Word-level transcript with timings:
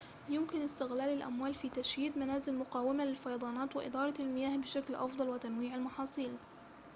يمكن 0.29 0.61
استغلال 0.61 1.09
الأموال 1.09 1.55
في 1.55 1.69
تشيد 1.69 2.17
منازل 2.17 2.55
مقاومة 2.55 3.05
للفيضانات 3.05 3.75
وإدارة 3.75 4.13
المياه 4.19 4.57
بشكل 4.57 4.95
أفضل 4.95 5.29
وتنويع 5.29 5.75
المحاصيل 5.75 6.37